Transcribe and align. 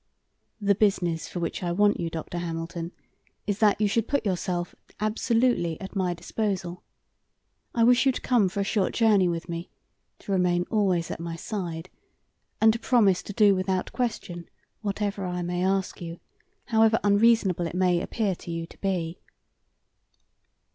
"The 0.59 0.73
business 0.73 1.27
for 1.27 1.39
which 1.39 1.61
I 1.61 1.71
want 1.71 1.99
you, 1.99 2.09
Dr. 2.09 2.39
Hamilton, 2.39 2.91
is 3.45 3.59
that 3.59 3.79
you 3.79 3.87
should 3.87 4.07
put 4.07 4.25
yourself 4.25 4.73
absolutely 4.99 5.79
at 5.79 5.95
my 5.95 6.15
disposal. 6.15 6.81
I 7.75 7.83
wish 7.83 8.07
you 8.07 8.11
to 8.11 8.19
come 8.19 8.49
for 8.49 8.61
a 8.61 8.63
short 8.63 8.95
journey 8.95 9.27
with 9.27 9.47
me, 9.47 9.69
to 10.17 10.31
remain 10.31 10.65
always 10.71 11.11
at 11.11 11.19
my 11.19 11.35
side, 11.35 11.87
and 12.59 12.73
to 12.73 12.79
promise 12.79 13.21
to 13.21 13.31
do 13.33 13.53
without 13.53 13.93
question 13.93 14.49
whatever 14.81 15.23
I 15.23 15.43
may 15.43 15.63
ask 15.63 16.01
you, 16.01 16.19
however 16.69 16.99
unreasonable 17.03 17.67
it 17.67 17.75
may 17.75 18.01
appear 18.01 18.33
to 18.37 18.49
you 18.49 18.65
to 18.65 18.77
be." 18.79 19.19